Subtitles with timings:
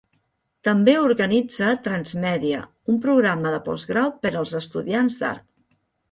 [0.67, 2.61] També organitza Transmedia,
[2.93, 5.77] un programa de postgrau per als estudiants d'art.